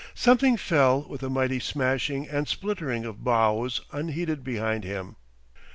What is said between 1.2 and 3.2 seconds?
a mighty smashing and splintering